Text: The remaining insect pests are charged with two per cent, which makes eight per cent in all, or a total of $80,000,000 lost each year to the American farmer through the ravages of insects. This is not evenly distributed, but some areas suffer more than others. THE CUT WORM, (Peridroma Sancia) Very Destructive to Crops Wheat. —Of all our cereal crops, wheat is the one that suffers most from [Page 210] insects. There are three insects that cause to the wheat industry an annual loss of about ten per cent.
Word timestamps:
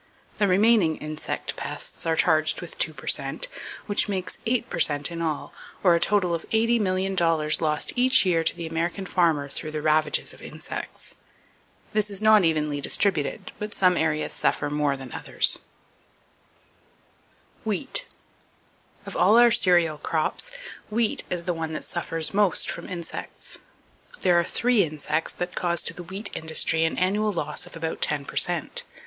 The 0.39 0.47
remaining 0.47 0.97
insect 0.97 1.55
pests 1.55 2.07
are 2.07 2.15
charged 2.15 2.59
with 2.59 2.75
two 2.79 2.91
per 2.91 3.05
cent, 3.05 3.47
which 3.85 4.09
makes 4.09 4.39
eight 4.47 4.67
per 4.67 4.79
cent 4.79 5.11
in 5.11 5.21
all, 5.21 5.53
or 5.83 5.93
a 5.93 5.99
total 5.99 6.33
of 6.33 6.49
$80,000,000 6.49 7.61
lost 7.61 7.93
each 7.95 8.25
year 8.25 8.43
to 8.43 8.55
the 8.55 8.65
American 8.65 9.05
farmer 9.05 9.47
through 9.47 9.69
the 9.69 9.81
ravages 9.83 10.33
of 10.33 10.41
insects. 10.41 11.17
This 11.93 12.09
is 12.09 12.19
not 12.19 12.43
evenly 12.43 12.81
distributed, 12.81 13.51
but 13.59 13.75
some 13.75 13.95
areas 13.95 14.33
suffer 14.33 14.71
more 14.71 14.97
than 14.97 15.11
others. 15.11 15.59
THE 17.63 17.69
CUT 17.69 17.69
WORM, 17.69 17.75
(Peridroma 17.75 17.75
Sancia) 17.75 17.75
Very 17.75 17.83
Destructive 17.91 17.93
to 18.01 18.07
Crops 18.09 18.27
Wheat. 18.95 19.05
—Of 19.05 19.15
all 19.15 19.37
our 19.37 19.51
cereal 19.51 19.97
crops, 19.99 20.51
wheat 20.89 21.23
is 21.29 21.43
the 21.43 21.53
one 21.53 21.73
that 21.73 21.85
suffers 21.85 22.33
most 22.33 22.71
from 22.71 22.85
[Page 22.87 23.05
210] 23.07 23.21
insects. 23.27 23.59
There 24.21 24.39
are 24.39 24.43
three 24.43 24.81
insects 24.83 25.35
that 25.35 25.53
cause 25.53 25.83
to 25.83 25.93
the 25.93 26.01
wheat 26.01 26.31
industry 26.35 26.85
an 26.85 26.97
annual 26.97 27.31
loss 27.31 27.67
of 27.67 27.75
about 27.75 28.01
ten 28.01 28.25
per 28.25 28.35
cent. 28.37 28.81